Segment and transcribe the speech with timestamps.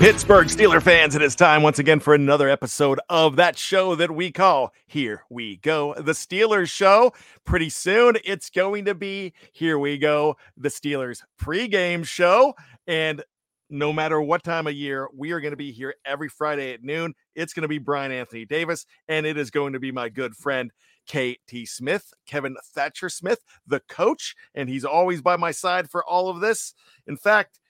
[0.00, 4.10] Pittsburgh Steeler fans, it is time once again for another episode of that show that
[4.10, 7.12] we call Here We Go, the Steelers Show.
[7.44, 12.54] Pretty soon it's going to be Here We Go, the Steelers pregame show.
[12.86, 13.22] And
[13.68, 16.82] no matter what time of year, we are going to be here every Friday at
[16.82, 17.12] noon.
[17.34, 20.34] It's going to be Bryan Anthony Davis, and it is going to be my good
[20.34, 20.72] friend,
[21.10, 24.34] KT Smith, Kevin Thatcher Smith, the coach.
[24.54, 26.72] And he's always by my side for all of this.
[27.06, 27.60] In fact,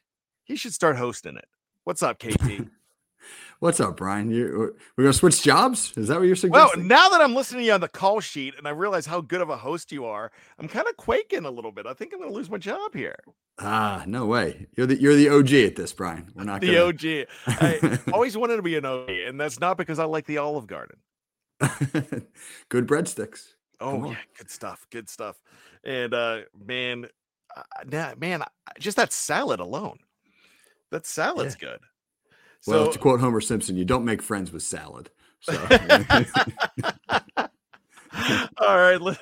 [0.45, 1.50] he should start hosting it.
[1.84, 2.66] What's up, KT?
[3.61, 4.30] What's up, Bryan?
[4.30, 5.93] You, we're gonna switch jobs.
[5.97, 6.80] Is that what you're suggesting?
[6.80, 9.21] Well, now that I'm listening to you on the call sheet and I realize how
[9.21, 11.87] good of a host you are, I'm kind of quaking a little bit.
[11.87, 13.19] I think I'm going to lose my job here.
[13.59, 14.66] Ah, no way.
[14.77, 16.33] You're the you're the OG at this, Bryan.
[16.35, 16.87] We're not the gonna...
[16.87, 17.27] OG.
[17.47, 20.66] I always wanted to be an OG, and that's not because I like the Olive
[20.66, 20.99] Garden.
[22.71, 23.55] good breadsticks.
[23.80, 24.87] Oh yeah, good stuff.
[24.90, 25.37] Good stuff.
[25.85, 27.07] And uh, man,
[27.55, 28.43] uh, man,
[28.79, 29.99] just that salad alone.
[30.91, 31.69] That salad's yeah.
[31.71, 31.80] good.
[32.66, 35.10] Well, so, to quote Homer Simpson, you don't make friends with salad.
[35.41, 35.55] So.
[38.59, 39.18] All right, let,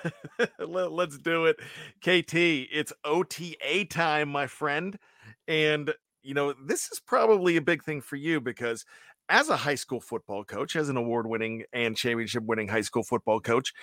[0.58, 1.56] let, us do it.
[2.00, 4.98] KT, it's OTA time, my friend.
[5.46, 8.84] And, you know, this is probably a big thing for you because
[9.28, 13.02] as a high school football coach, as an award winning and championship winning high school
[13.02, 13.74] football coach,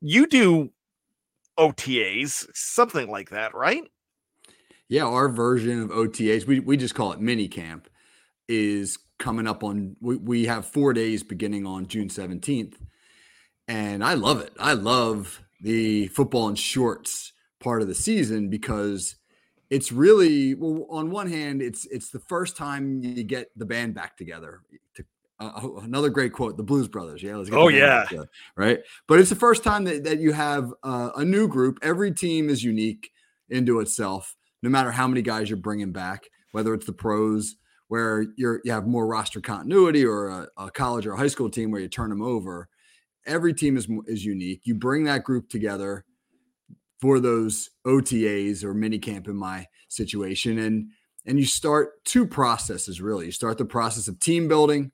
[0.00, 0.70] you do
[1.58, 3.84] OTAs, something like that, right?
[4.88, 7.88] Yeah, our version of OTAs, we, we just call it mini camp,
[8.48, 9.96] is coming up on.
[10.00, 12.74] We, we have four days beginning on June 17th.
[13.66, 14.52] And I love it.
[14.58, 19.16] I love the football and shorts part of the season because
[19.70, 23.94] it's really well on one hand it's it's the first time you get the band
[23.94, 24.60] back together
[24.94, 25.04] to,
[25.40, 29.18] uh, another great quote the blues brothers yeah let's get oh yeah together, right but
[29.18, 32.62] it's the first time that, that you have uh, a new group every team is
[32.62, 33.10] unique
[33.50, 37.56] into itself no matter how many guys you're bringing back, whether it's the pros
[37.88, 41.50] where you're you have more roster continuity or a, a, college or a high school
[41.50, 42.68] team where you turn them over.
[43.26, 44.62] Every team is is unique.
[44.64, 46.04] You bring that group together
[47.00, 50.90] for those OTAs or mini camp in my situation, and
[51.26, 53.26] and you start two processes really.
[53.26, 54.92] You start the process of team building,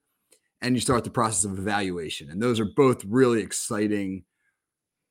[0.63, 4.25] and you start the process of evaluation, and those are both really exciting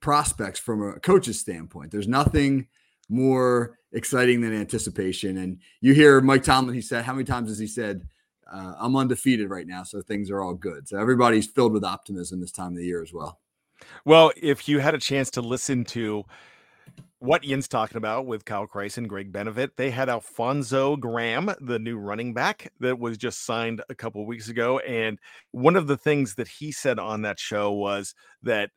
[0.02, 1.92] prospects from a coach's standpoint.
[1.92, 2.68] There's nothing
[3.10, 5.38] more exciting than anticipation.
[5.38, 8.08] And you hear Mike Tomlin, he said, how many times has he said,
[8.52, 10.88] uh, I'm undefeated right now, so things are all good.
[10.88, 13.40] So everybody's filled with optimism this time of the year as well.
[14.06, 16.24] Well, if you had a chance to listen to
[17.20, 21.80] what Ian's talking about with Kyle Kreis and Greg Benevit, they had Alfonzo Graham, the
[21.80, 24.80] new running back that was just signed a couple weeks ago.
[24.80, 25.20] And
[25.52, 28.72] one of the things that he said on that show was that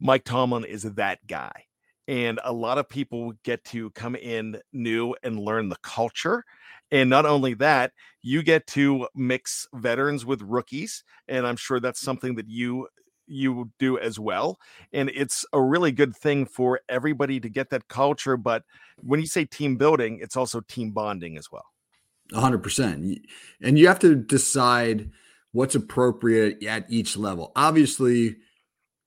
[0.00, 1.64] Mike Tomlin is that guy
[2.08, 6.44] and a lot of people get to come in new and learn the culture
[6.90, 7.92] and not only that
[8.22, 12.88] you get to mix veterans with rookies and i'm sure that's something that you
[13.28, 14.58] you do as well
[14.92, 18.64] and it's a really good thing for everybody to get that culture but
[19.02, 21.64] when you say team building it's also team bonding as well.
[22.32, 23.20] 100%
[23.62, 25.10] and you have to decide
[25.52, 27.52] what's appropriate at each level.
[27.56, 28.36] Obviously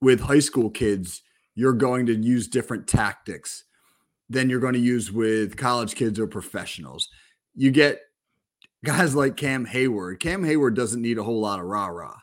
[0.02, 1.22] with high school kids
[1.62, 3.66] you're going to use different tactics
[4.32, 7.08] than you're going to use with college kids or professionals.
[7.54, 8.02] You get
[8.84, 10.20] guys like Cam Hayward.
[10.20, 12.18] Cam Hayward doesn't need a whole lot of rah rah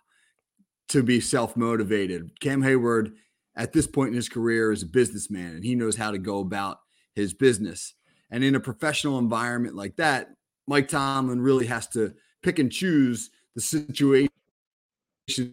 [0.89, 2.41] to be self motivated.
[2.41, 3.13] Cam Hayward,
[3.55, 6.41] at this point in his career, is a businessman and he knows how to go
[6.41, 6.81] about
[7.15, 7.95] his business.
[8.33, 10.31] And in a professional environment like that,
[10.67, 12.13] Mike Tomlin really has to
[12.43, 15.53] pick and choose the situations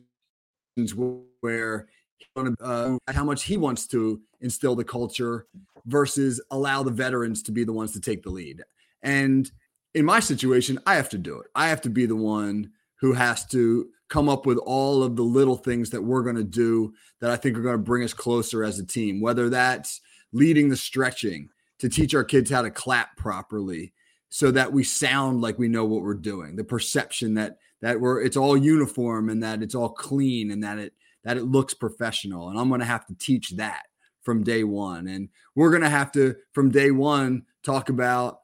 [1.42, 1.88] where
[2.36, 5.48] uh, how much he wants to instill the culture
[5.86, 8.64] versus allow the veterans to be the ones to take the lead.
[9.04, 9.50] And
[9.94, 11.48] in my situation, I have to do it.
[11.56, 15.24] I have to be the one who has to come up with all of the
[15.24, 18.14] little things that we're going to do that I think are going to bring us
[18.14, 20.02] closer as a team, whether that's
[20.32, 23.94] leading the stretching to teach our kids how to clap properly
[24.30, 28.22] so that we sound like we know what we're doing, the perception that that we're
[28.22, 30.94] it's all uniform and that it's all clean and that it
[31.26, 32.50] that it looks professional.
[32.50, 33.88] And I'm going to have to teach that
[34.22, 35.08] from day one.
[35.08, 38.40] And we're going to have to, from day one, talk about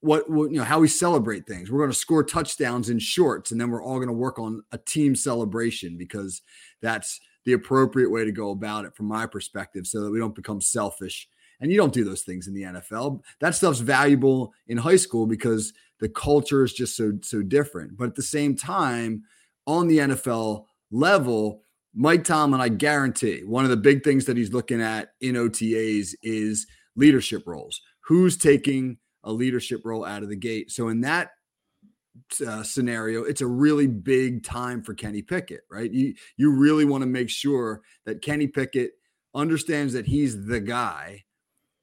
[0.00, 1.70] what, what, you know how we celebrate things.
[1.70, 4.62] We're going to score touchdowns in shorts, and then we're all going to work on
[4.72, 6.40] a team celebration because
[6.80, 10.34] that's the appropriate way to go about it from my perspective, so that we don't
[10.34, 11.28] become selfish.
[11.60, 13.20] And you don't do those things in the NFL.
[13.40, 17.98] That stuff's valuable in high school because the culture is just so so different.
[17.98, 19.24] But at the same time,
[19.66, 21.62] on the NFL level,
[21.94, 26.14] Mike Tomlin, I guarantee one of the big things that he's looking at in OTAs
[26.22, 26.66] is
[26.96, 27.80] leadership roles.
[28.04, 30.70] Who's taking a leadership role out of the gate?
[30.70, 31.30] So, in that
[32.46, 35.90] uh, scenario, it's a really big time for Kenny Pickett, right?
[35.92, 38.92] You you really want to make sure that Kenny Pickett
[39.34, 41.24] understands that he's the guy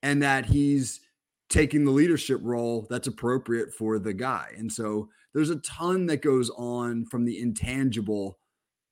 [0.04, 1.02] and that he's
[1.50, 4.52] taking the leadership role that's appropriate for the guy.
[4.58, 8.38] And so there's a ton that goes on from the intangible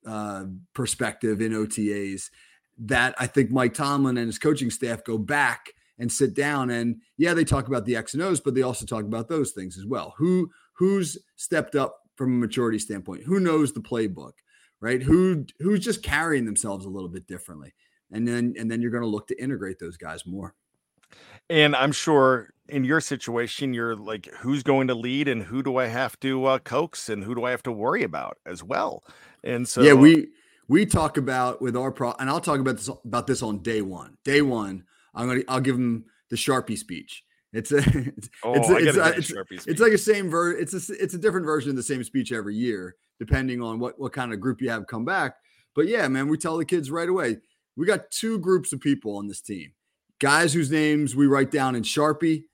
[0.06, 2.30] uh, perspective in OTAs
[2.78, 7.02] that I think Mike Tomlin and his coaching staff go back and sit down and
[7.18, 9.78] yeah, they talk about the X and O's, but they also talk about those things
[9.78, 10.14] as well.
[10.18, 13.24] Who who's stepped up from a maturity standpoint?
[13.24, 14.34] Who knows the playbook,
[14.82, 15.02] right?
[15.02, 17.74] Who who's just carrying themselves a little bit differently,
[18.12, 20.54] and then and then you're going to look to integrate those guys more.
[21.50, 25.78] And I'm sure in your situation, you're like, who's going to lead, and who do
[25.78, 29.04] I have to uh, coax, and who do I have to worry about as well?
[29.46, 30.30] And so, yeah, we
[30.68, 33.82] we talk about with our pro, and I'll talk about this about this on day
[33.82, 34.18] one.
[34.24, 34.84] Day one,
[35.14, 37.24] I'm gonna I'll give them the Sharpie speech.
[37.54, 40.94] It's a it's oh, it's, it's, a, it's, it's, like a same ver it's a
[40.94, 44.34] it's a different version of the same speech every year, depending on what what kind
[44.34, 45.36] of group you have come back.
[45.76, 47.38] But yeah, man, we tell the kids right away.
[47.78, 49.74] We got two groups of people on this team:
[50.20, 52.46] guys whose names we write down in Sharpie,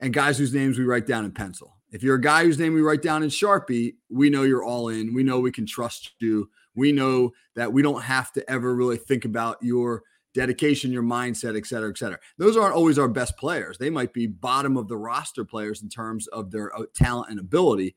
[0.00, 1.73] and guys whose names we write down in pencil.
[1.94, 4.88] If you're a guy whose name we write down in Sharpie, we know you're all
[4.88, 5.14] in.
[5.14, 6.50] We know we can trust you.
[6.74, 10.02] We know that we don't have to ever really think about your
[10.34, 12.18] dedication, your mindset, et cetera, et cetera.
[12.36, 13.78] Those aren't always our best players.
[13.78, 17.38] They might be bottom of the roster players in terms of their uh, talent and
[17.38, 17.94] ability,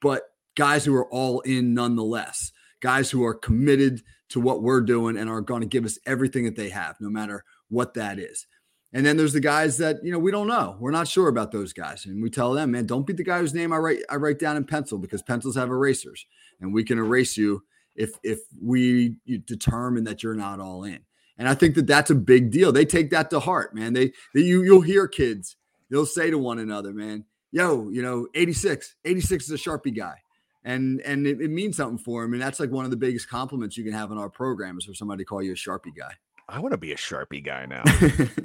[0.00, 0.22] but
[0.56, 2.50] guys who are all in nonetheless,
[2.80, 4.00] guys who are committed
[4.30, 7.10] to what we're doing and are going to give us everything that they have, no
[7.10, 8.46] matter what that is.
[8.94, 10.76] And then there's the guys that you know we don't know.
[10.78, 13.40] We're not sure about those guys, and we tell them, man, don't be the guy
[13.40, 16.24] whose name I write I write down in pencil because pencils have erasers,
[16.60, 17.64] and we can erase you
[17.96, 21.00] if if we determine that you're not all in.
[21.38, 22.70] And I think that that's a big deal.
[22.70, 23.92] They take that to heart, man.
[23.92, 25.56] They, they you you'll hear kids,
[25.90, 30.20] they'll say to one another, man, yo, you know, 86, 86 is a Sharpie guy.
[30.62, 32.32] And and it, it means something for him.
[32.32, 34.84] And that's like one of the biggest compliments you can have in our program is
[34.84, 36.12] for somebody to call you a Sharpie guy.
[36.48, 37.82] I want to be a Sharpie guy now.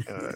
[0.09, 0.31] uh,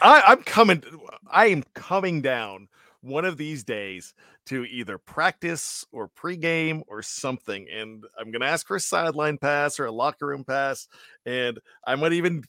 [0.00, 0.82] I, I'm coming.
[1.30, 2.68] I am coming down
[3.00, 4.14] one of these days
[4.46, 7.66] to either practice or pregame or something.
[7.70, 10.88] And I'm going to ask for a sideline pass or a locker room pass.
[11.26, 12.44] And I might even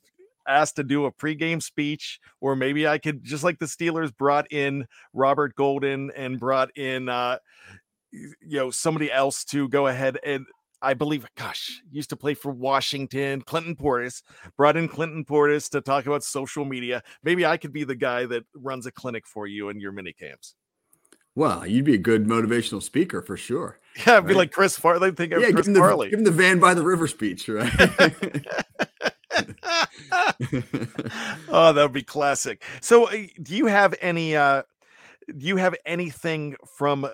[0.48, 4.52] ask to do a pregame speech, or maybe I could, just like the Steelers brought
[4.52, 7.38] in Robert Golden and brought in, uh,
[8.12, 10.46] you know, somebody else to go ahead and
[10.82, 13.42] I believe, gosh, used to play for Washington.
[13.42, 14.22] Clinton Portis
[14.56, 17.04] brought in Clinton Portis to talk about social media.
[17.24, 20.14] Maybe I could be the guy that runs a clinic for you in your mini
[20.14, 20.56] camps.
[21.36, 23.80] Well, you'd be a good motivational speaker for sure.
[24.06, 25.12] Yeah, I'd be like Chris Farley.
[25.12, 26.08] Think of yeah, Chris give him, Farley.
[26.08, 27.70] The, give him the van by the river speech, right?
[31.50, 32.64] oh, that would be classic.
[32.80, 34.38] So, uh, do you have any?
[34.38, 34.62] uh
[35.28, 37.10] Do you have anything from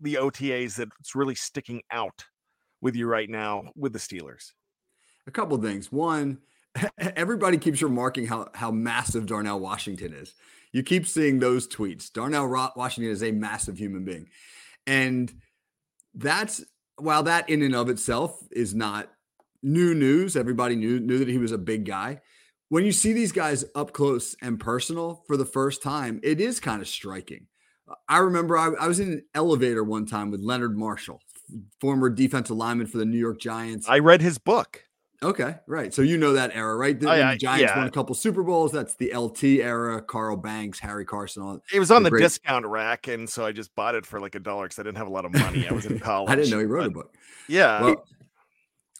[0.00, 2.24] the OTAs that's really sticking out
[2.86, 4.52] with you right now with the Steelers?
[5.26, 5.90] A couple things.
[5.90, 6.38] One,
[6.98, 10.34] everybody keeps remarking how how massive Darnell Washington is.
[10.70, 12.12] You keep seeing those tweets.
[12.12, 14.28] Darnell Washington is a massive human being,
[14.86, 15.32] and
[16.14, 16.64] that's
[16.96, 19.10] while that in and of itself is not
[19.64, 20.36] new news.
[20.36, 22.20] Everybody knew knew that he was a big guy.
[22.68, 26.60] When you see these guys up close and personal for the first time, it is
[26.60, 27.48] kind of striking.
[28.08, 31.20] I remember I, I was in an elevator one time with Leonard Marshall,
[31.80, 33.88] former defensive lineman for the New York Giants.
[33.88, 34.82] I read his book.
[35.22, 35.94] Okay, right.
[35.94, 36.98] So you know that era, right?
[36.98, 37.78] The, oh, yeah, the Giants yeah.
[37.78, 38.70] won a couple Super Bowls.
[38.70, 40.02] That's the LT era.
[40.02, 41.42] Carl Banks, Harry Carson.
[41.42, 44.20] All it was on the, the discount rack, and so I just bought it for
[44.20, 45.66] like a dollar because I didn't have a lot of money.
[45.66, 46.30] I was in college.
[46.30, 47.14] I didn't know he wrote but, a book.
[47.48, 47.82] Yeah.
[47.82, 48.04] Well,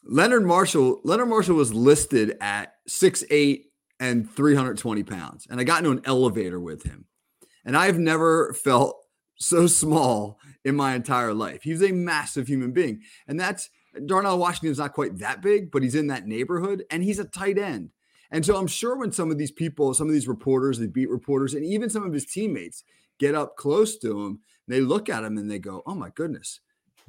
[0.05, 1.01] Leonard Marshall.
[1.03, 5.79] Leonard Marshall was listed at six eight and three hundred twenty pounds, and I got
[5.79, 7.05] into an elevator with him,
[7.63, 8.97] and I've never felt
[9.35, 11.63] so small in my entire life.
[11.63, 13.01] He's a massive human being.
[13.25, 13.69] And that's
[14.05, 17.23] Darnell Washington is not quite that big, but he's in that neighborhood and he's a
[17.23, 17.91] tight end.
[18.31, 21.09] And so I'm sure when some of these people, some of these reporters, the beat
[21.09, 22.83] reporters, and even some of his teammates
[23.17, 26.59] get up close to him, they look at him and they go, "Oh my goodness,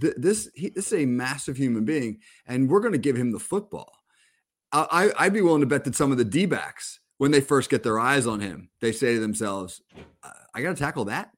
[0.00, 3.32] th- this he, this is a massive human being, and we're going to give him
[3.32, 3.92] the football."
[4.70, 7.70] I, I'd be willing to bet that some of the D backs, when they first
[7.70, 9.82] get their eyes on him, they say to themselves,
[10.54, 11.32] "I got to tackle that."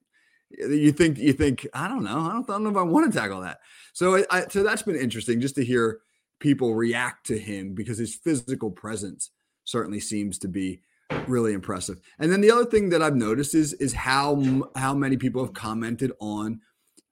[0.50, 3.12] You think you think I don't know I don't, I don't know if I want
[3.12, 3.58] to tackle that.
[3.92, 6.00] So I, so that's been interesting just to hear
[6.40, 9.30] people react to him because his physical presence
[9.64, 10.80] certainly seems to be
[11.26, 12.00] really impressive.
[12.18, 15.54] And then the other thing that I've noticed is is how how many people have
[15.54, 16.60] commented on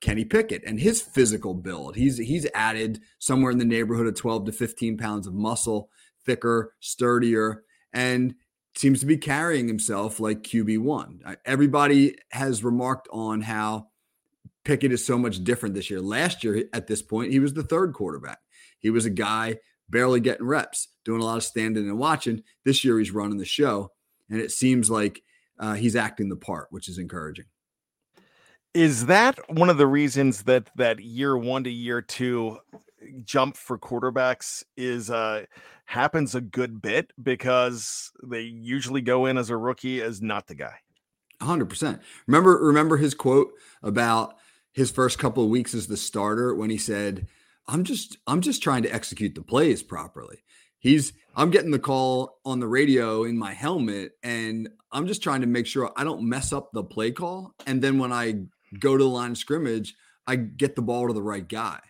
[0.00, 1.97] Kenny Pickett and his physical build.
[1.97, 5.90] He's he's added somewhere in the neighborhood of 12 to 15 pounds of muscle,
[6.25, 8.35] thicker, sturdier, and
[8.79, 11.37] seems to be carrying himself like QB1.
[11.45, 13.89] Everybody has remarked on how
[14.65, 16.01] Pickett is so much different this year.
[16.01, 18.39] Last year, at this point, he was the third quarterback.
[18.79, 19.57] He was a guy
[19.89, 22.43] barely getting reps, doing a lot of standing and watching.
[22.65, 23.91] This year, he's running the show,
[24.31, 25.23] and it seems like
[25.59, 27.47] uh, he's acting the part, which is encouraging.
[28.75, 32.59] Is that one of the reasons that that year one to year two
[33.25, 35.45] jump for quarterbacks is uh
[35.85, 40.55] happens a good bit because they usually go in as a rookie as not the
[40.55, 40.75] guy.
[41.41, 42.00] 100%.
[42.27, 44.37] Remember remember his quote about
[44.73, 47.27] his first couple of weeks as the starter when he said,
[47.67, 50.45] "I'm just I'm just trying to execute the plays properly."
[50.79, 55.41] He's I'm getting the call on the radio in my helmet and I'm just trying
[55.41, 58.45] to make sure I don't mess up the play call and then when I
[58.79, 59.95] go to the line of scrimmage,
[60.27, 61.81] I get the ball to the right guy.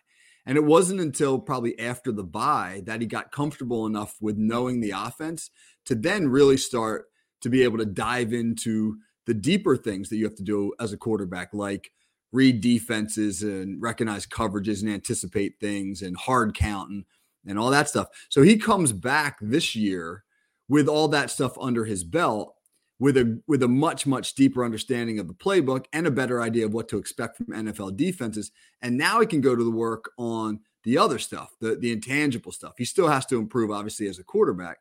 [0.48, 4.80] And it wasn't until probably after the bye that he got comfortable enough with knowing
[4.80, 5.50] the offense
[5.84, 7.04] to then really start
[7.42, 10.94] to be able to dive into the deeper things that you have to do as
[10.94, 11.92] a quarterback, like
[12.32, 17.04] read defenses and recognize coverages and anticipate things and hard counting
[17.46, 18.08] and all that stuff.
[18.30, 20.24] So he comes back this year
[20.66, 22.54] with all that stuff under his belt
[23.00, 26.66] with a with a much much deeper understanding of the playbook and a better idea
[26.66, 28.50] of what to expect from NFL defenses.
[28.82, 32.52] And now he can go to the work on the other stuff, the the intangible
[32.52, 32.74] stuff.
[32.78, 34.78] He still has to improve, obviously, as a quarterback,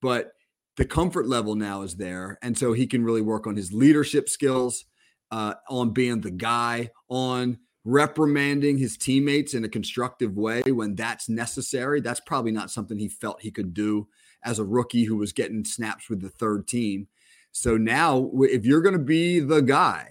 [0.00, 0.32] but
[0.76, 4.28] the comfort level now is there, and so he can really work on his leadership
[4.28, 4.84] skills,
[5.32, 11.28] uh, on being the guy, on reprimanding his teammates in a constructive way when that's
[11.28, 12.00] necessary.
[12.00, 14.06] That's probably not something he felt he could do
[14.44, 17.08] as a rookie who was getting snaps with the third team.
[17.52, 20.10] So now, if you're going to be the guy,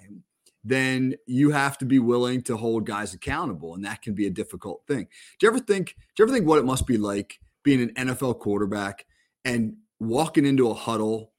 [0.63, 4.31] then you have to be willing to hold guys accountable, and that can be a
[4.31, 5.07] difficult thing.
[5.39, 5.95] Do you ever think?
[6.15, 9.05] Do you ever think what it must be like being an NFL quarterback
[9.45, 11.31] and walking into a huddle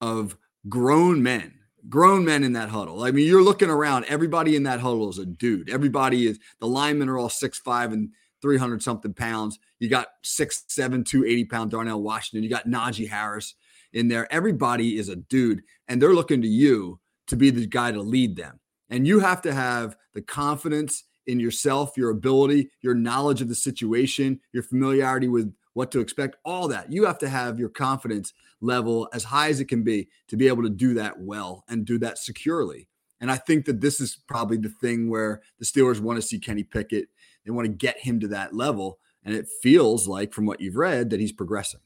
[0.00, 0.36] of
[0.68, 1.54] grown men?
[1.88, 3.04] Grown men in that huddle.
[3.04, 4.04] I mean, you're looking around.
[4.04, 5.70] Everybody in that huddle is a dude.
[5.70, 6.38] Everybody is.
[6.60, 8.10] The linemen are all six five and
[8.42, 9.58] 300 something pounds.
[9.78, 12.42] You got six, seven, two, 80 pound Darnell Washington.
[12.42, 13.54] You got Najee Harris
[13.92, 14.32] in there.
[14.32, 18.36] Everybody is a dude, and they're looking to you to be the guy to lead
[18.36, 18.60] them.
[18.88, 23.54] And you have to have the confidence in yourself, your ability, your knowledge of the
[23.54, 26.90] situation, your familiarity with what to expect, all that.
[26.90, 30.48] You have to have your confidence level as high as it can be to be
[30.48, 32.88] able to do that well and do that securely.
[33.20, 36.38] And I think that this is probably the thing where the Steelers want to see
[36.38, 37.08] Kenny Pickett.
[37.44, 38.98] They want to get him to that level.
[39.24, 41.80] And it feels like, from what you've read, that he's progressing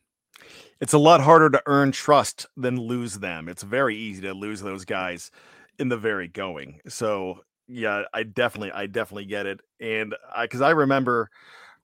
[0.81, 3.49] it's a lot harder to earn trust than lose them.
[3.49, 5.31] It's very easy to lose those guys
[5.79, 6.81] in the very going.
[6.89, 9.61] So yeah, I definitely, I definitely get it.
[9.81, 11.31] And I, cause I remember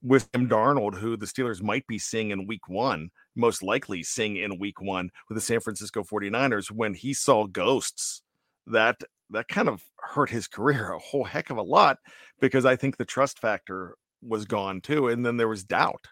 [0.03, 4.37] with Sam Darnold, who the Steelers might be seeing in week one, most likely seeing
[4.37, 8.23] in week one with the San Francisco 49ers, when he saw ghosts,
[8.67, 11.99] that that kind of hurt his career a whole heck of a lot
[12.41, 15.09] because I think the trust factor was gone too.
[15.09, 16.09] And then there was doubt.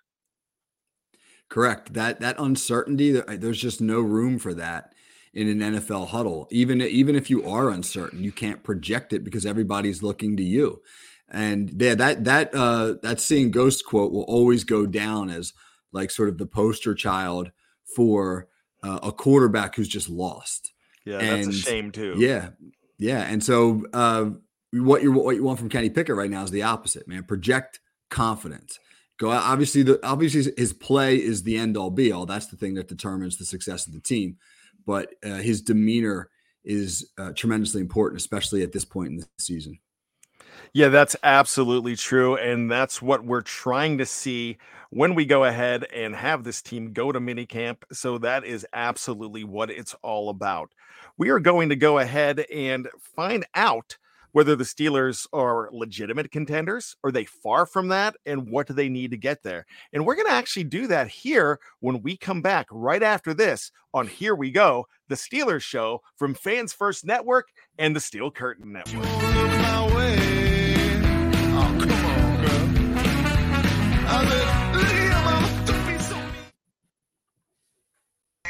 [1.49, 1.95] Correct.
[1.95, 4.93] That that uncertainty, there's just no room for that
[5.33, 6.47] in an NFL huddle.
[6.51, 10.83] Even even if you are uncertain, you can't project it because everybody's looking to you.
[11.31, 15.53] And yeah, that that uh that seeing ghost quote will always go down as
[15.93, 17.51] like sort of the poster child
[17.97, 18.49] for
[18.83, 20.73] uh, a quarterback who's just lost.
[21.05, 22.15] Yeah, and, that's a shame too.
[22.19, 22.51] Yeah,
[22.99, 23.23] yeah.
[23.23, 24.31] And so uh,
[24.73, 27.25] what you what you want from Kenny Pickett right now is the opposite, man.
[27.25, 28.79] Project confidence
[29.19, 29.31] go.
[29.31, 32.27] Obviously, the obviously his play is the end all be all.
[32.27, 34.39] That's the thing that determines the success of the team.
[34.87, 36.31] But uh, his demeanor
[36.65, 39.79] is uh, tremendously important, especially at this point in the season.
[40.73, 42.37] Yeah, that's absolutely true.
[42.37, 44.59] And that's what we're trying to see
[44.91, 47.79] when we go ahead and have this team go to minicamp.
[47.93, 50.73] So that is absolutely what it's all about.
[51.17, 53.97] We are going to go ahead and find out
[54.33, 58.89] whether the Steelers are legitimate contenders Are they far from that and what do they
[58.89, 59.67] need to get there.
[59.93, 63.71] And we're going to actually do that here when we come back right after this
[63.95, 68.73] on Here We Go, the Steelers show from Fans First Network and the Steel Curtain
[68.73, 69.07] Network.
[69.07, 69.89] Oh,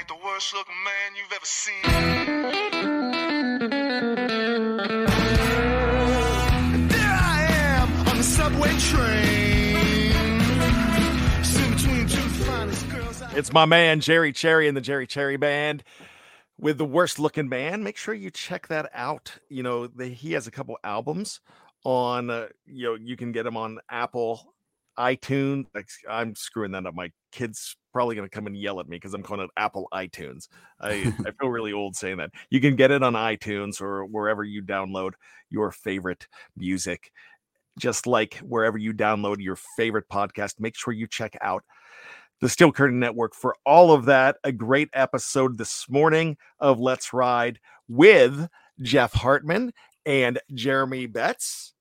[0.09, 2.78] the worst looking man you've ever seen.
[13.39, 15.85] It's my man Jerry Cherry and the Jerry Cherry Band
[16.59, 17.85] with the worst looking band.
[17.85, 19.33] Make sure you check that out.
[19.49, 21.39] You know, the, he has a couple albums
[21.85, 22.31] on.
[22.31, 24.55] Uh, you know, you can get them on Apple,
[24.99, 25.67] iTunes.
[26.11, 26.97] I'm screwing that up.
[26.97, 29.87] My kids probably going to come and yell at me because I'm calling it Apple
[29.95, 30.49] iTunes.
[30.81, 32.33] I, I feel really old saying that.
[32.51, 35.13] You can get it on iTunes or wherever you download
[35.49, 36.27] your favorite
[36.57, 37.13] music.
[37.79, 41.63] Just like wherever you download your favorite podcast, make sure you check out
[42.41, 44.37] the Steel Curtain Network for all of that.
[44.45, 48.49] A great episode this morning of Let's Ride with
[48.81, 49.73] Jeff Hartman
[50.07, 51.75] and Jeremy Betts.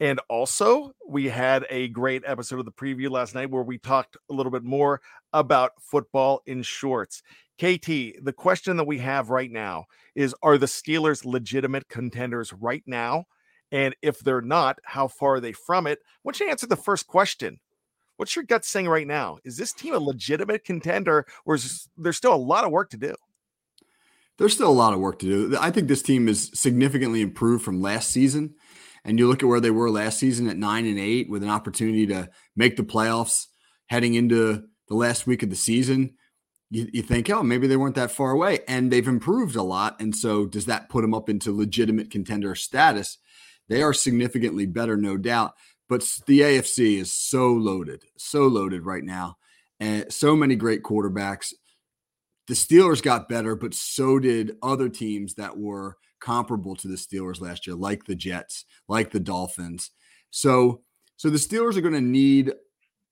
[0.00, 4.16] And also, we had a great episode of the preview last night where we talked
[4.30, 5.00] a little bit more
[5.32, 7.22] about football in shorts.
[7.58, 7.86] KT,
[8.22, 13.24] the question that we have right now is Are the Steelers legitimate contenders right now?
[13.72, 16.00] And if they're not, how far are they from it?
[16.22, 17.58] Why don't you answer the first question?
[18.16, 19.38] What's your gut saying right now?
[19.44, 22.96] Is this team a legitimate contender or is there still a lot of work to
[22.96, 23.14] do?
[24.38, 25.56] There's still a lot of work to do.
[25.58, 28.54] I think this team is significantly improved from last season.
[29.04, 31.50] And you look at where they were last season at nine and eight with an
[31.50, 33.46] opportunity to make the playoffs
[33.86, 36.14] heading into the last week of the season.
[36.70, 38.60] You, you think, oh, maybe they weren't that far away.
[38.66, 40.00] And they've improved a lot.
[40.00, 43.18] And so does that put them up into legitimate contender status?
[43.68, 45.54] They are significantly better, no doubt.
[45.88, 49.36] But the AFC is so loaded, so loaded right now.
[49.80, 51.52] And so many great quarterbacks.
[52.46, 57.40] The Steelers got better, but so did other teams that were comparable to the Steelers
[57.40, 59.90] last year, like the Jets, like the Dolphins.
[60.30, 60.82] So,
[61.16, 62.52] so the Steelers are going to need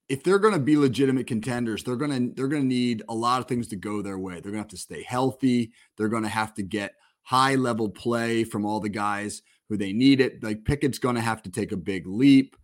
[0.09, 3.15] if they're going to be legitimate contenders, they're going to they're going to need a
[3.15, 4.35] lot of things to go their way.
[4.35, 5.73] They're going to have to stay healthy.
[5.97, 9.95] They're going to have to get high level play from all the guys who they
[9.95, 10.43] need it.
[10.43, 12.57] Like Pickett's going to have to take a big leap.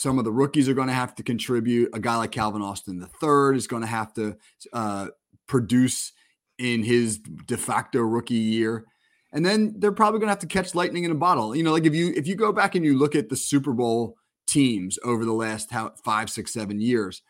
[0.00, 1.90] Some of the rookies are going to have to contribute.
[1.92, 4.36] A guy like Calvin Austin the third is going to have to
[4.72, 5.08] uh,
[5.46, 6.12] produce
[6.58, 8.86] in his de facto rookie year
[9.32, 11.54] and then they're probably going to have to catch lightning in a bottle.
[11.54, 13.72] You know, like if you if you go back and you look at the Super
[13.72, 14.16] Bowl
[14.46, 17.22] teams over the last how, five, six, seven years,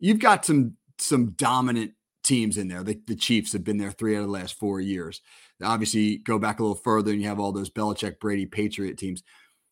[0.00, 1.92] you've got some some dominant
[2.24, 2.82] teams in there.
[2.82, 5.20] The, the Chiefs have been there three out of the last four years.
[5.62, 9.22] Obviously, go back a little further, and you have all those Belichick, Brady, Patriot teams.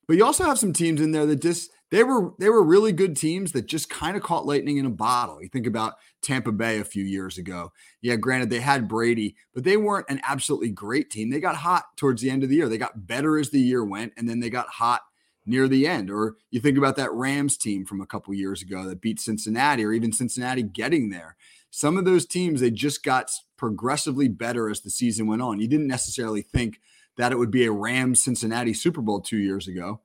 [0.06, 2.90] But you also have some teams in there that just they were they were really
[2.90, 5.42] good teams that just kind of caught lightning in a bottle.
[5.42, 7.70] You think about Tampa Bay a few years ago.
[8.00, 11.28] Yeah, granted they had Brady, but they weren't an absolutely great team.
[11.28, 12.68] They got hot towards the end of the year.
[12.70, 15.02] They got better as the year went, and then they got hot
[15.44, 16.10] near the end.
[16.10, 19.84] Or you think about that Rams team from a couple years ago that beat Cincinnati,
[19.84, 21.36] or even Cincinnati getting there.
[21.70, 25.60] Some of those teams they just got progressively better as the season went on.
[25.60, 26.80] You didn't necessarily think
[27.18, 30.00] that it would be a Rams Cincinnati Super Bowl two years ago,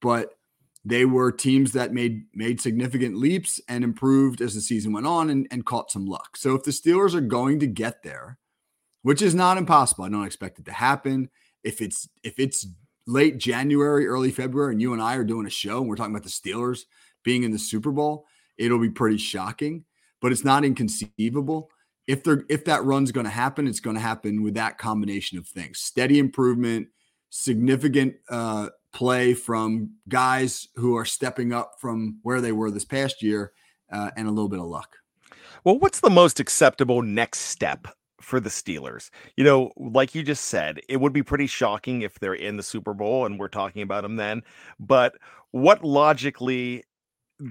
[0.00, 0.36] but
[0.84, 5.30] they were teams that made made significant leaps and improved as the season went on
[5.30, 6.36] and, and caught some luck.
[6.36, 8.38] So if the Steelers are going to get there,
[9.02, 11.30] which is not impossible, I don't expect it to happen.
[11.62, 12.66] If it's if it's
[13.06, 16.14] late January, early February, and you and I are doing a show and we're talking
[16.14, 16.82] about the Steelers
[17.22, 18.26] being in the Super Bowl,
[18.58, 19.84] it'll be pretty shocking,
[20.20, 21.70] but it's not inconceivable.
[22.08, 25.38] If they're if that run's going to happen, it's going to happen with that combination
[25.38, 26.88] of things: steady improvement,
[27.30, 33.22] significant uh, play from guys who are stepping up from where they were this past
[33.22, 33.52] year
[33.92, 34.96] uh, and a little bit of luck.
[35.64, 37.86] Well, what's the most acceptable next step
[38.20, 39.10] for the Steelers?
[39.36, 42.62] You know, like you just said, it would be pretty shocking if they're in the
[42.62, 44.42] Super Bowl and we're talking about them then.
[44.80, 45.14] But
[45.52, 46.84] what logically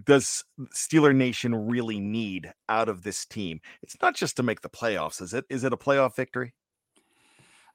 [0.05, 3.61] does Steeler Nation really need out of this team?
[3.81, 5.45] It's not just to make the playoffs, is it?
[5.49, 6.53] Is it a playoff victory?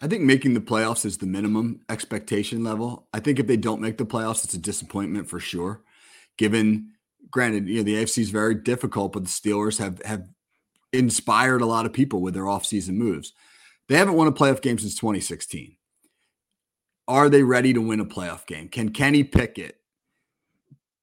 [0.00, 3.08] I think making the playoffs is the minimum expectation level.
[3.14, 5.82] I think if they don't make the playoffs, it's a disappointment for sure.
[6.36, 6.92] Given,
[7.30, 10.28] granted, you know the AFC is very difficult, but the Steelers have have
[10.92, 13.32] inspired a lot of people with their offseason moves.
[13.88, 15.76] They haven't won a playoff game since 2016.
[17.08, 18.68] Are they ready to win a playoff game?
[18.68, 19.76] Can Kenny Pickett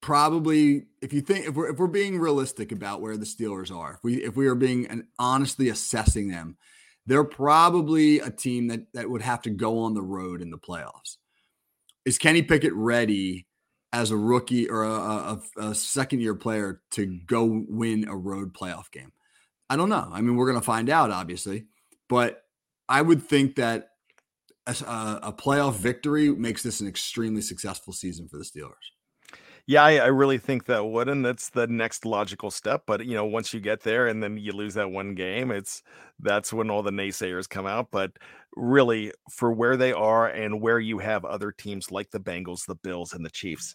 [0.04, 3.94] probably if you think if we're if we're being realistic about where the Steelers are,
[3.94, 6.56] if we if we are being and honestly assessing them,
[7.06, 10.58] they're probably a team that that would have to go on the road in the
[10.58, 11.16] playoffs.
[12.04, 13.46] Is Kenny Pickett ready
[13.92, 18.52] as a rookie or a, a, a second year player to go win a road
[18.52, 19.12] playoff game?
[19.70, 20.08] I don't know.
[20.12, 21.66] I mean, we're going to find out, obviously,
[22.08, 22.42] but
[22.88, 23.88] I would think that
[24.66, 24.72] a,
[25.22, 28.92] a playoff victory makes this an extremely successful season for the Steelers.
[29.66, 32.82] Yeah, I, I really think that would, and that's the next logical step.
[32.86, 35.82] But you know, once you get there and then you lose that one game, it's
[36.20, 37.88] that's when all the naysayers come out.
[37.90, 38.12] But
[38.56, 42.74] really, for where they are and where you have other teams like the Bengals, the
[42.74, 43.74] Bills, and the Chiefs,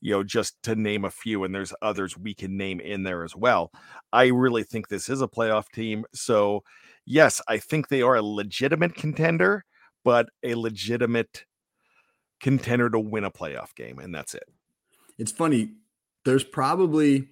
[0.00, 3.22] you know, just to name a few, and there's others we can name in there
[3.24, 3.70] as well.
[4.12, 6.06] I really think this is a playoff team.
[6.14, 6.62] So,
[7.06, 9.64] yes, I think they are a legitimate contender,
[10.02, 11.44] but a legitimate
[12.40, 14.44] contender to win a playoff game, and that's it
[15.18, 15.70] it's funny.
[16.24, 17.28] There's probably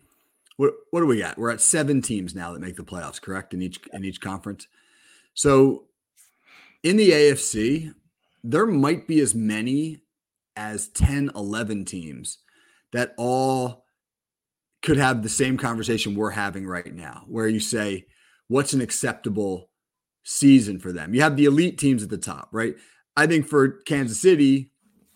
[0.56, 1.38] what what do we got?
[1.38, 3.54] We're at seven teams now that make the playoffs, correct?
[3.54, 4.66] In each in each conference.
[5.34, 5.84] So
[6.82, 7.94] in the AFC,
[8.44, 10.02] there might be as many
[10.56, 12.38] as 10, 11 teams
[12.92, 13.86] that all
[14.82, 18.06] could have the same conversation we're having right now, where you say,
[18.48, 19.70] what's an acceptable
[20.22, 21.14] season for them?
[21.14, 22.76] You have the elite teams at the top, right?
[23.16, 24.70] I think for Kansas City,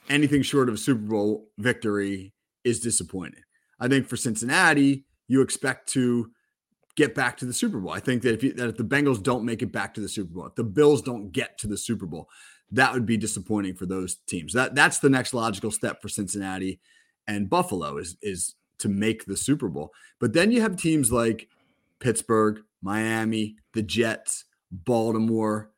[0.08, 2.32] anything short of a Super Bowl victory
[2.64, 3.42] is disappointing.
[3.80, 6.30] I think for Cincinnati, you expect to
[6.96, 7.92] get back to the Super Bowl.
[7.92, 10.08] I think that if, you, that if the Bengals don't make it back to the
[10.08, 12.28] Super Bowl, if the Bills don't get to the Super Bowl,
[12.72, 14.52] that would be disappointing for those teams.
[14.52, 16.80] That that's the next logical step for Cincinnati
[17.28, 19.92] and Buffalo is is to make the Super Bowl.
[20.18, 21.48] But then you have teams like
[22.00, 25.70] Pittsburgh, Miami, the Jets, Baltimore,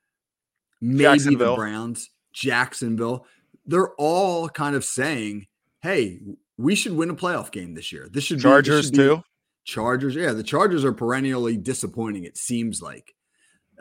[0.80, 3.26] maybe the Browns, Jacksonville.
[3.66, 5.46] They're all kind of saying,
[5.80, 6.20] "Hey,
[6.60, 8.08] we should win a playoff game this year.
[8.12, 9.22] This should Chargers be, this should too.
[9.64, 12.24] Chargers, yeah, the Chargers are perennially disappointing.
[12.24, 13.14] It seems like,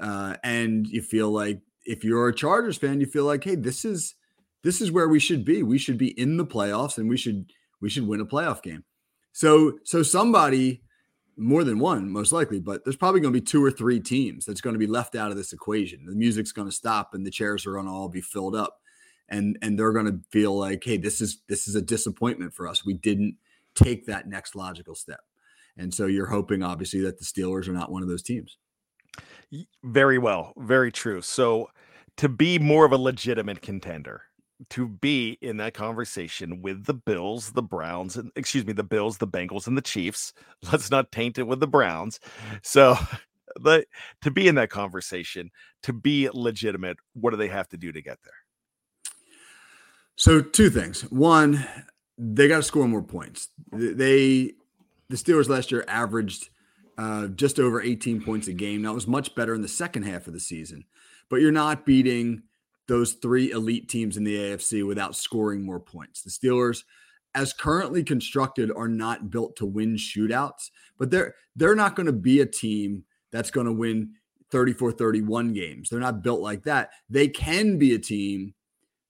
[0.02, 3.86] uh, and you feel like if you're a Chargers fan, you feel like, hey, this
[3.86, 4.15] is
[4.63, 5.63] this is where we should be.
[5.63, 8.84] We should be in the playoffs, and we should we should win a playoff game.
[9.32, 10.82] So so somebody
[11.38, 14.46] more than one, most likely, but there's probably going to be two or three teams
[14.46, 16.06] that's going to be left out of this equation.
[16.06, 18.79] The music's going to stop, and the chairs are going to all be filled up,
[19.30, 22.68] and and they're going to feel like, hey, this is this is a disappointment for
[22.68, 22.86] us.
[22.86, 23.38] We didn't
[23.76, 25.22] take that next logical step,
[25.78, 28.58] and so you're hoping, obviously, that the Steelers are not one of those teams.
[29.84, 31.22] Very well, very true.
[31.22, 31.70] So
[32.18, 34.24] to be more of a legitimate contender,
[34.70, 39.18] to be in that conversation with the Bills, the Browns, and excuse me, the Bills,
[39.18, 40.34] the Bengals, and the Chiefs.
[40.72, 42.20] Let's not taint it with the Browns.
[42.62, 42.98] So,
[43.60, 43.86] but
[44.22, 45.52] to be in that conversation,
[45.84, 48.34] to be legitimate, what do they have to do to get there?
[50.20, 51.04] So, two things.
[51.04, 51.66] One,
[52.18, 53.48] they got to score more points.
[53.72, 54.52] They,
[55.08, 56.50] the Steelers last year averaged
[56.98, 58.82] uh, just over 18 points a game.
[58.82, 60.84] That was much better in the second half of the season,
[61.30, 62.44] but you're not beating
[62.90, 66.22] those three elite teams in the AFC without scoring more points.
[66.22, 66.84] The Steelers,
[67.34, 72.12] as currently constructed, are not built to win shootouts, but they're they're not going to
[72.12, 74.16] be a team that's going to win
[74.52, 75.90] 34-31 games.
[75.90, 76.90] They're not built like that.
[77.10, 78.54] They can be a team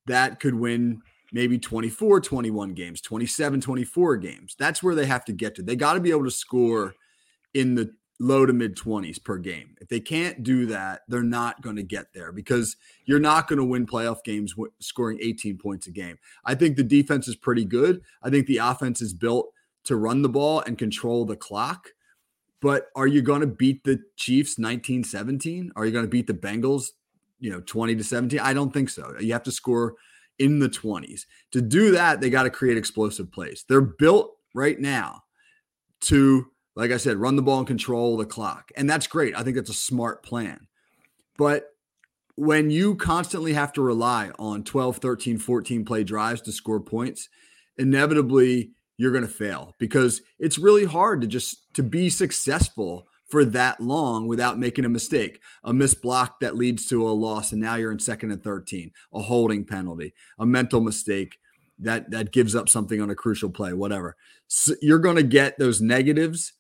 [0.09, 4.55] that could win maybe 24 21 games, 27 24 games.
[4.59, 5.63] That's where they have to get to.
[5.63, 6.95] They got to be able to score
[7.53, 9.75] in the low to mid 20s per game.
[9.79, 13.59] If they can't do that, they're not going to get there because you're not going
[13.59, 16.17] to win playoff games scoring 18 points a game.
[16.43, 18.01] I think the defense is pretty good.
[18.21, 19.51] I think the offense is built
[19.85, 21.89] to run the ball and control the clock.
[22.61, 25.71] But are you going to beat the Chiefs 19 17?
[25.77, 26.89] Are you going to beat the Bengals,
[27.39, 28.39] you know, 20 to 17?
[28.39, 29.15] I don't think so.
[29.19, 29.95] You have to score
[30.37, 31.21] in the 20s.
[31.51, 33.65] To do that, they got to create explosive plays.
[33.67, 35.23] They're built right now
[36.01, 36.47] to
[36.79, 38.71] like I said, run the ball and control the clock.
[38.77, 39.35] And that's great.
[39.35, 40.67] I think that's a smart plan.
[41.37, 41.65] But
[42.35, 47.27] when you constantly have to rely on 12, 13, 14 play drives to score points,
[47.77, 53.45] inevitably you're going to fail because it's really hard to just to be successful for
[53.45, 55.39] that long without making a mistake.
[55.63, 58.91] A missed block that leads to a loss and now you're in second and 13,
[59.13, 61.37] a holding penalty, a mental mistake
[61.79, 64.15] that that gives up something on a crucial play, whatever.
[64.47, 66.53] So you're going to get those negatives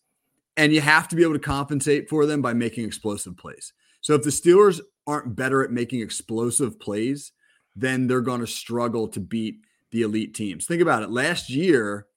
[0.55, 3.73] and you have to be able to compensate for them by making explosive plays.
[4.01, 7.31] So if the Steelers aren't better at making explosive plays,
[7.75, 10.65] then they're going to struggle to beat the elite teams.
[10.65, 11.09] Think about it.
[11.09, 12.07] Last year,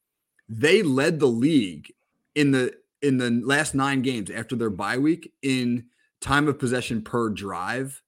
[0.48, 1.92] they led the league
[2.34, 5.86] in the in the last 9 games after their bye week in
[6.20, 8.02] time of possession per drive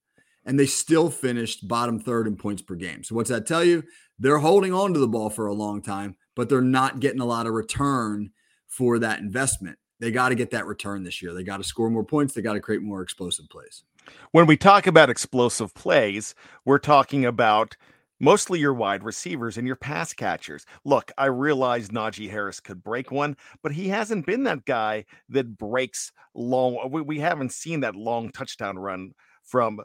[0.45, 3.03] and they still finished bottom third in points per game.
[3.03, 3.83] So what's that tell you?
[4.19, 7.25] They're holding on to the ball for a long time, but they're not getting a
[7.25, 8.31] lot of return
[8.67, 11.33] for that investment they got to get that return this year.
[11.33, 12.33] They got to score more points.
[12.33, 13.83] They got to create more explosive plays.
[14.31, 17.75] When we talk about explosive plays, we're talking about
[18.19, 20.65] mostly your wide receivers and your pass catchers.
[20.83, 25.57] Look, I realize Najee Harris could break one, but he hasn't been that guy that
[25.57, 26.79] breaks long.
[26.83, 29.11] Uh, we, we haven't seen that long touchdown run
[29.43, 29.79] from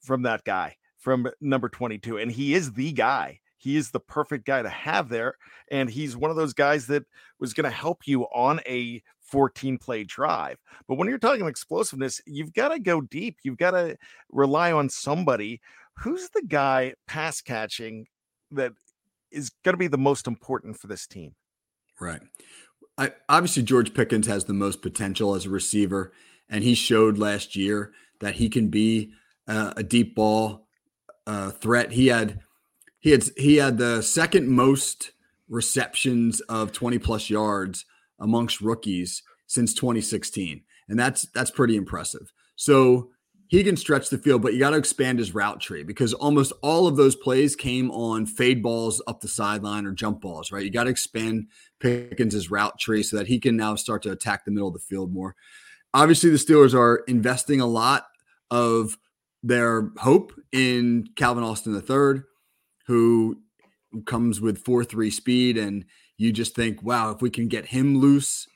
[0.00, 4.44] from that guy from number 22 and he is the guy he is the perfect
[4.44, 5.34] guy to have there
[5.70, 7.04] and he's one of those guys that
[7.38, 9.00] was going to help you on a
[9.32, 10.58] 14 play drive.
[10.86, 13.38] But when you're talking explosiveness, you've got to go deep.
[13.42, 13.96] You've got to
[14.30, 15.60] rely on somebody.
[15.98, 18.06] Who's the guy pass catching
[18.50, 18.72] that
[19.30, 21.34] is going to be the most important for this team?
[22.00, 22.20] Right.
[22.98, 26.12] I, obviously, George Pickens has the most potential as a receiver,
[26.48, 29.12] and he showed last year that he can be
[29.48, 30.66] uh, a deep ball
[31.26, 31.92] uh, threat.
[31.92, 32.40] He had
[32.98, 35.12] he had he had the second most
[35.48, 37.84] receptions of 20 plus yards
[38.18, 42.32] amongst rookies since 2016, and that's that's pretty impressive.
[42.56, 43.10] So
[43.52, 46.54] he can stretch the field, but you got to expand his route tree because almost
[46.62, 50.64] all of those plays came on fade balls up the sideline or jump balls, right?
[50.64, 54.46] You got to expand Pickens' route tree so that he can now start to attack
[54.46, 55.36] the middle of the field more.
[55.92, 58.06] Obviously, the Steelers are investing a lot
[58.50, 58.96] of
[59.42, 62.22] their hope in Calvin Austin III,
[62.86, 63.36] who
[64.06, 65.58] comes with 4 3 speed.
[65.58, 65.84] And
[66.16, 68.48] you just think, wow, if we can get him loose,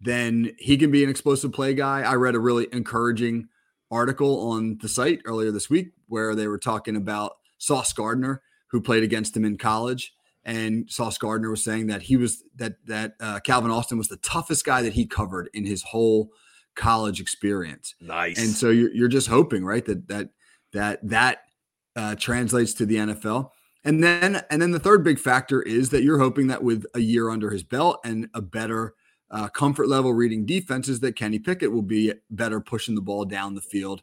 [0.00, 2.02] then he can be an explosive play guy.
[2.02, 3.48] I read a really encouraging
[3.94, 8.80] article on the site earlier this week where they were talking about Sauce Gardner, who
[8.80, 10.14] played against him in college.
[10.44, 14.18] And Sauce Gardner was saying that he was that that uh, Calvin Austin was the
[14.18, 16.30] toughest guy that he covered in his whole
[16.74, 17.94] college experience.
[18.00, 18.38] Nice.
[18.38, 20.28] And so you're, you're just hoping, right, that that
[20.72, 21.38] that that
[21.96, 23.50] uh, translates to the NFL.
[23.84, 27.00] And then and then the third big factor is that you're hoping that with a
[27.00, 28.94] year under his belt and a better
[29.34, 33.54] uh, comfort level reading defenses, that Kenny Pickett will be better pushing the ball down
[33.54, 34.02] the field,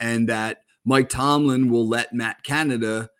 [0.00, 3.10] and that Mike Tomlin will let Matt Canada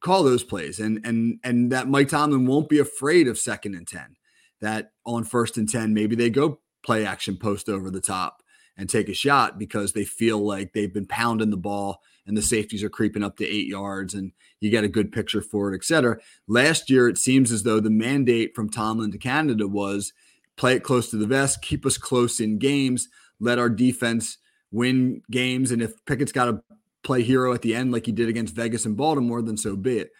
[0.00, 3.88] call those plays, and and and that Mike Tomlin won't be afraid of second and
[3.88, 4.16] ten.
[4.60, 8.42] That on first and ten, maybe they go play action post over the top
[8.76, 12.42] and take a shot because they feel like they've been pounding the ball and the
[12.42, 15.76] safeties are creeping up to eight yards and you get a good picture for it,
[15.76, 16.18] et cetera.
[16.46, 20.12] Last year, it seems as though the mandate from Tomlin to Canada was
[20.58, 23.08] play it close to the vest, keep us close in games,
[23.40, 24.36] let our defense
[24.70, 25.70] win games.
[25.70, 26.62] And if Pickett's got to
[27.02, 29.98] play hero at the end like he did against Vegas and Baltimore, then so be
[29.98, 30.10] it.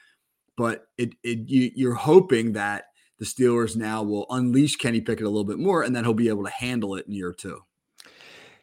[0.57, 2.85] But it, it you, you're hoping that
[3.18, 6.29] the Steelers now will unleash Kenny Pickett a little bit more, and then he'll be
[6.29, 7.61] able to handle it in year two.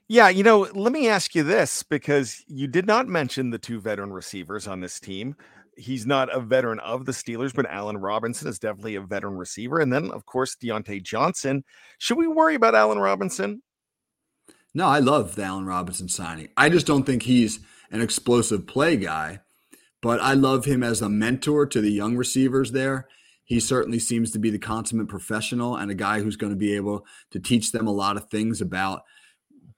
[0.08, 3.82] Yeah, you know, let me ask you this because you did not mention the two
[3.82, 5.36] veteran receivers on this team.
[5.78, 9.80] He's not a veteran of the Steelers, but Allen Robinson is definitely a veteran receiver.
[9.80, 11.64] And then, of course, Diontae Johnson.
[11.98, 13.62] Should we worry about Allen Robinson?
[14.74, 16.50] No, I love the Allen Robinson signing.
[16.58, 17.60] I just don't think he's
[17.92, 19.40] an explosive play guy,
[20.02, 23.08] but I love him as a mentor to the young receivers there.
[23.46, 26.76] He certainly seems to be the consummate professional and a guy who's going to be
[26.76, 29.04] able to teach them a lot of things about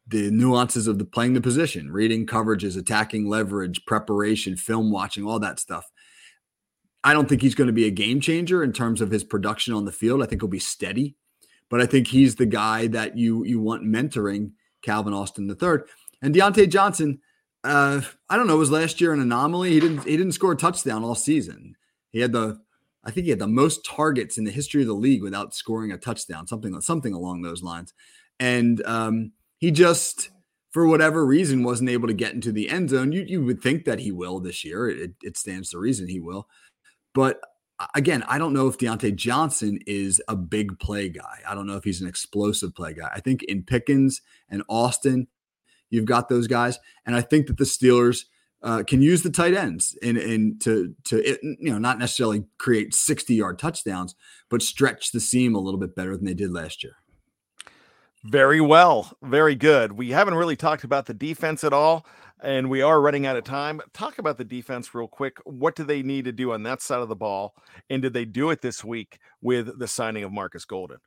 [0.07, 5.39] the nuances of the playing the position, reading coverages, attacking leverage, preparation, film watching, all
[5.39, 5.91] that stuff.
[7.03, 9.73] I don't think he's going to be a game changer in terms of his production
[9.73, 10.21] on the field.
[10.21, 11.15] I think he'll be steady,
[11.69, 15.79] but I think he's the guy that you you want mentoring Calvin Austin III
[16.21, 17.19] and Diontae Johnson.
[17.63, 18.57] Uh, I don't know.
[18.57, 19.71] Was last year an anomaly?
[19.71, 21.75] He didn't he didn't score a touchdown all season.
[22.11, 22.59] He had the
[23.03, 25.91] I think he had the most targets in the history of the league without scoring
[25.91, 27.93] a touchdown, something something along those lines.
[28.39, 30.29] And um, he just,
[30.71, 33.11] for whatever reason, wasn't able to get into the end zone.
[33.11, 34.89] You you would think that he will this year.
[34.89, 36.47] It, it stands to reason he will.
[37.13, 37.39] But
[37.95, 41.39] again, I don't know if Diontae Johnson is a big play guy.
[41.47, 43.09] I don't know if he's an explosive play guy.
[43.13, 45.27] I think in Pickens and Austin,
[45.89, 48.25] you've got those guys, and I think that the Steelers
[48.63, 52.93] uh, can use the tight ends and and to to you know not necessarily create
[52.93, 54.15] sixty yard touchdowns,
[54.49, 56.95] but stretch the seam a little bit better than they did last year.
[58.23, 59.11] Very well.
[59.21, 59.93] Very good.
[59.93, 62.05] We haven't really talked about the defense at all,
[62.41, 63.79] and we are running out of time.
[63.93, 65.37] Talk about the defense real quick.
[65.45, 67.53] What do they need to do on that side of the ball?
[67.89, 70.97] And did they do it this week with the signing of Marcus Golden?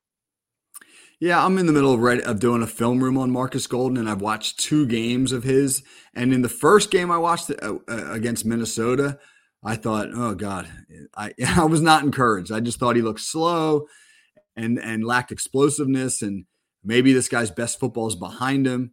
[1.18, 3.98] Yeah, I'm in the middle of, right, of doing a film room on Marcus Golden,
[3.98, 5.82] and I've watched two games of his.
[6.14, 9.18] And in the first game I watched uh, uh against Minnesota,
[9.62, 10.68] I thought, oh God,
[11.16, 12.52] I, I was not encouraged.
[12.52, 13.86] I just thought he looked slow
[14.56, 16.44] and and lacked explosiveness and–
[16.84, 18.92] Maybe this guy's best football is behind him.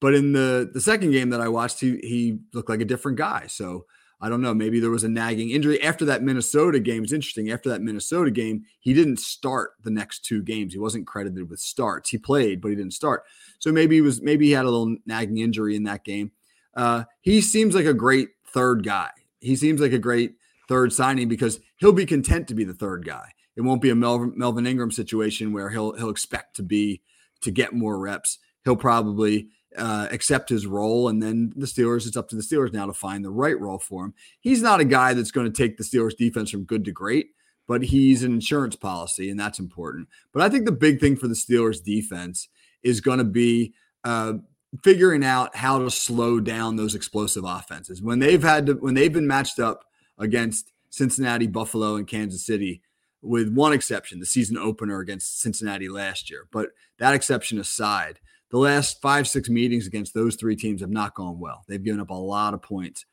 [0.00, 3.18] But in the the second game that I watched, he he looked like a different
[3.18, 3.46] guy.
[3.46, 3.86] So
[4.20, 4.54] I don't know.
[4.54, 7.04] Maybe there was a nagging injury after that Minnesota game.
[7.04, 7.50] It's interesting.
[7.50, 10.72] After that Minnesota game, he didn't start the next two games.
[10.72, 12.10] He wasn't credited with starts.
[12.10, 13.24] He played, but he didn't start.
[13.58, 16.32] So maybe he was maybe he had a little nagging injury in that game.
[16.74, 19.10] Uh, he seems like a great third guy.
[19.40, 20.34] He seems like a great
[20.68, 23.32] third signing because he'll be content to be the third guy.
[23.56, 27.02] It won't be a Melvin, Melvin Ingram situation where he'll he'll expect to be
[27.42, 28.38] to get more reps.
[28.64, 32.06] He'll probably uh, accept his role, and then the Steelers.
[32.06, 34.14] It's up to the Steelers now to find the right role for him.
[34.40, 37.28] He's not a guy that's going to take the Steelers defense from good to great,
[37.66, 40.08] but he's an insurance policy, and that's important.
[40.32, 42.48] But I think the big thing for the Steelers defense
[42.82, 44.34] is going to be uh,
[44.82, 49.12] figuring out how to slow down those explosive offenses when they've had to when they've
[49.12, 49.84] been matched up
[50.18, 52.82] against Cincinnati, Buffalo, and Kansas City
[53.24, 56.46] with one exception, the season opener against Cincinnati last year.
[56.52, 61.14] But that exception aside, the last five, six meetings against those three teams have not
[61.14, 61.64] gone well.
[61.66, 63.04] They've given up a lot of points.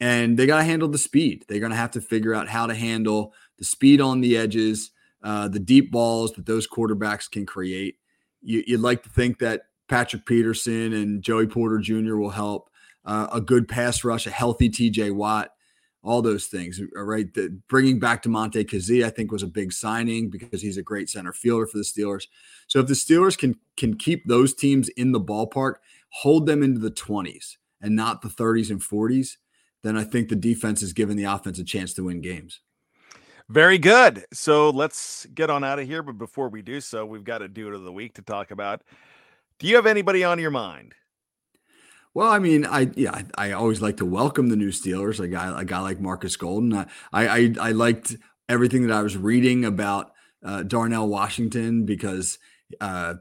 [0.00, 1.44] And they got to handle the speed.
[1.46, 4.92] They're going to have to figure out how to handle the speed on the edges,
[5.22, 7.96] uh, the deep balls that those quarterbacks can create.
[8.40, 12.16] you, would like to think that Patrick Peterson and Joey Porter Jr.
[12.16, 12.70] will help.
[13.04, 15.50] Uh, a good pass rush, a healthy TJ Watt,
[16.02, 16.80] all those things.
[16.80, 20.62] Uh, uh, right, the, bringing back Damontae Kazee, I think, was a big signing because
[20.62, 22.26] he's a great center fielder for the Steelers.
[22.66, 25.74] So if the Steelers can can keep those teams in the ballpark,
[26.10, 29.38] hold them into the twenties and not the thirties and forties,
[29.82, 32.60] then I think the defense is giving the offense a chance to win games.
[33.48, 34.24] Very good.
[34.32, 36.04] So let's get on out of here.
[36.04, 38.82] But before we do so, we've got a dude of the week to talk about.
[39.58, 40.94] Do you have anybody on your mind?
[42.12, 45.20] Well, I mean, I yeah, I, I, always like to welcome the new Steelers.
[45.20, 46.74] A guy, a guy like Marcus Golden.
[46.74, 48.16] I I, I liked
[48.48, 50.10] everything that I was reading about
[50.44, 52.38] uh, Darnell Washington because
[52.80, 53.14] uh,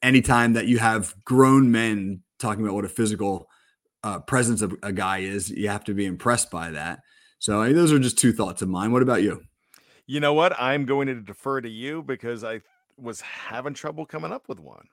[0.00, 3.48] anytime that you have grown men talking about what a physical
[4.04, 7.00] uh, presence of a guy is, you have to be impressed by that.
[7.40, 8.92] So I mean, those are just two thoughts of mine.
[8.92, 9.42] What about you?
[10.06, 10.54] You know what?
[10.60, 12.60] I'm going to defer to you because I
[12.96, 14.86] was having trouble coming up with one.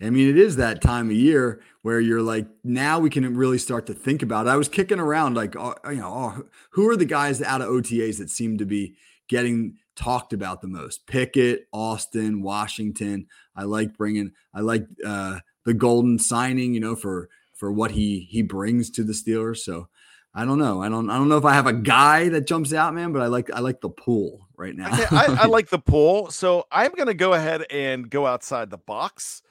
[0.00, 3.58] I mean, it is that time of year where you're like, now we can really
[3.58, 4.46] start to think about.
[4.46, 4.50] It.
[4.50, 7.68] I was kicking around like, oh, you know, oh, who are the guys out of
[7.68, 8.96] OTAs that seem to be
[9.28, 11.06] getting talked about the most?
[11.06, 13.26] Pickett, Austin, Washington.
[13.54, 14.32] I like bringing.
[14.52, 16.74] I like uh, the Golden signing.
[16.74, 19.58] You know, for for what he he brings to the Steelers.
[19.58, 19.88] So
[20.34, 20.82] I don't know.
[20.82, 21.08] I don't.
[21.10, 23.12] I don't know if I have a guy that jumps out, man.
[23.12, 23.52] But I like.
[23.52, 24.92] I like the pool right now.
[24.92, 26.30] okay, I, I, like the pool.
[26.30, 29.42] So I'm going to go ahead and go outside the box.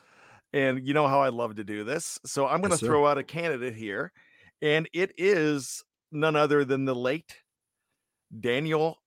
[0.53, 2.19] And you know how I love to do this.
[2.25, 4.11] So I'm going to yes, throw out a candidate here,
[4.61, 7.35] and it is none other than the late
[8.39, 8.97] Daniel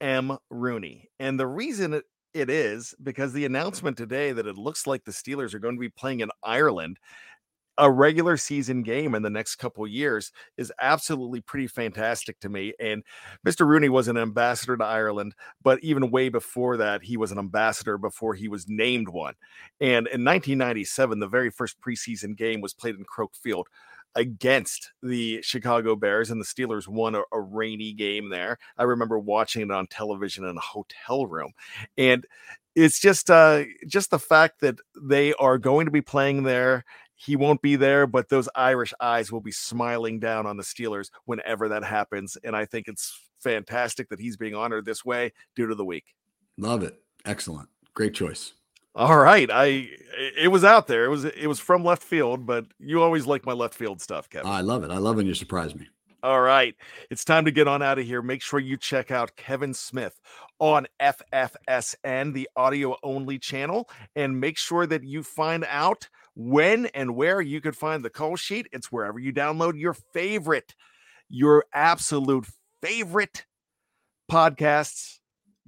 [0.00, 0.38] M.
[0.50, 1.10] Rooney.
[1.20, 5.12] And the reason it, it is because the announcement today that it looks like the
[5.12, 6.98] Steelers are going to be playing in Ireland
[7.78, 12.72] a regular season game in the next couple years is absolutely pretty fantastic to me.
[12.78, 13.02] And
[13.46, 13.66] Mr.
[13.66, 17.98] Rooney was an ambassador to Ireland, but even way before that, he was an ambassador
[17.98, 19.34] before he was named one.
[19.80, 23.68] And in 1997, the very first preseason game was played in Croke Field
[24.16, 28.58] against the Chicago Bears, and the Steelers won a, a, rainy game there.
[28.78, 31.52] I remember watching it on television in a hotel room,
[31.98, 32.24] and
[32.74, 36.84] it's just uh, just the fact that they are going to be playing there
[37.16, 41.10] he won't be there, but those Irish eyes will be smiling down on the Steelers
[41.24, 42.36] whenever that happens.
[42.42, 46.14] And I think it's fantastic that he's being honored this way due to the week.
[46.58, 47.00] Love it.
[47.24, 47.68] Excellent.
[47.94, 48.52] Great choice.
[48.96, 49.50] All right.
[49.50, 49.88] I
[50.38, 51.04] it was out there.
[51.04, 54.30] It was it was from left field, but you always like my left field stuff,
[54.30, 54.46] Kevin.
[54.46, 54.90] I love it.
[54.90, 55.88] I love when you surprise me.
[56.22, 56.74] All right.
[57.10, 58.22] It's time to get on out of here.
[58.22, 60.18] Make sure you check out Kevin Smith
[60.58, 67.14] on FFSN, the audio only channel, and make sure that you find out when and
[67.14, 68.68] where you could find the call sheet.
[68.72, 70.74] It's wherever you download your favorite,
[71.28, 72.46] your absolute
[72.82, 73.46] favorite
[74.30, 75.18] podcasts.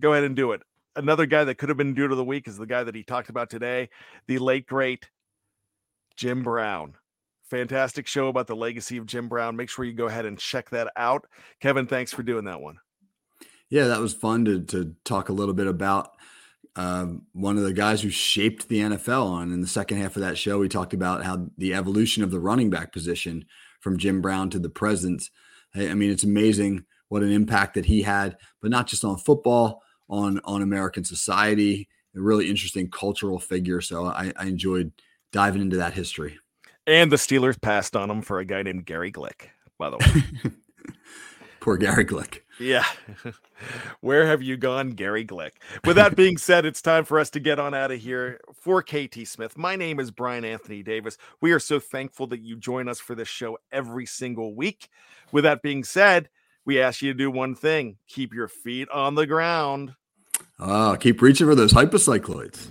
[0.00, 0.62] Go ahead and do it.
[0.94, 3.02] Another guy that could have been due to the week is the guy that he
[3.02, 3.90] talked about today,
[4.26, 5.10] the late great
[6.16, 6.94] Jim Brown.
[7.50, 9.56] Fantastic show about the legacy of Jim Brown.
[9.56, 11.26] Make sure you go ahead and check that out.
[11.60, 12.78] Kevin, thanks for doing that one.
[13.68, 16.12] Yeah, that was fun to to talk a little bit about
[16.76, 19.50] uh, one of the guys who shaped the NFL on.
[19.50, 22.38] In the second half of that show, we talked about how the evolution of the
[22.38, 23.46] running back position
[23.80, 25.30] from Jim Brown to the present.
[25.74, 29.82] I mean, it's amazing what an impact that he had, but not just on football,
[30.08, 31.88] on on American society.
[32.14, 33.80] A really interesting cultural figure.
[33.80, 34.92] So I, I enjoyed
[35.32, 36.38] diving into that history.
[36.86, 40.52] And the Steelers passed on him for a guy named Gary Glick, by the way.
[41.66, 42.42] Poor Gary Glick.
[42.60, 42.84] Yeah.
[44.00, 45.50] Where have you gone, Gary Glick?
[45.84, 48.40] With that being said, it's time for us to get on out of here.
[48.54, 51.18] For KT Smith, my name is Bryan Anthony Davis.
[51.40, 54.90] We are so thankful that you join us for this show every single week.
[55.32, 56.28] With that being said,
[56.64, 59.96] we ask you to do one thing keep your feet on the ground.
[60.60, 62.68] Ah, keep reaching for those hypocycloids.